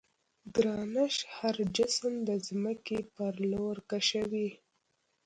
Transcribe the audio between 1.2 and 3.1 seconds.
هر جسم د ځمکې